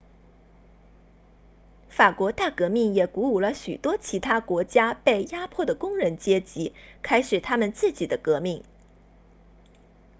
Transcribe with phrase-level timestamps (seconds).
[1.89, 8.63] 法国大革命也鼓舞了许多其他国家被压迫的工人阶级开始他们自己的革命